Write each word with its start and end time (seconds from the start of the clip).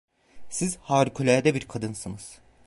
Siz 0.49 0.77
harikulade 0.77 1.55
bir 1.55 1.67
kadınsınız! 1.67 2.37